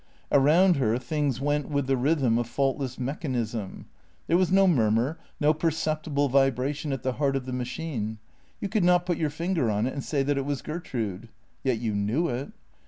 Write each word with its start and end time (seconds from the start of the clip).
Around 0.31 0.77
her 0.77 0.97
things 0.97 1.39
went 1.39 1.69
with 1.69 1.85
the 1.85 1.95
rhythm 1.95 2.39
of 2.39 2.47
faultless 2.49 2.95
mechan 2.97 3.35
ism. 3.35 3.85
There 4.25 4.35
was 4.35 4.51
no 4.51 4.65
murmur, 4.65 5.19
no 5.39 5.53
perceptible 5.53 6.27
vibration 6.27 6.91
at 6.91 7.03
the 7.03 7.11
heart 7.21 7.35
of 7.35 7.45
the 7.45 7.53
machine. 7.53 8.17
You 8.59 8.67
could 8.67 8.83
not 8.83 9.05
put 9.05 9.19
your 9.19 9.29
finger 9.29 9.69
on 9.69 9.85
it 9.85 9.93
and 9.93 10.03
say 10.03 10.23
that 10.23 10.39
it 10.39 10.43
was 10.47 10.63
Gertrude. 10.63 11.29
Yet 11.63 11.77
you 11.77 11.93
knew 11.93 12.29
it. 12.29 12.51